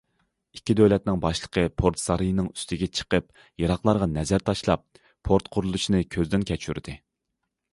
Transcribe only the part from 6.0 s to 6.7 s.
كۆزدىن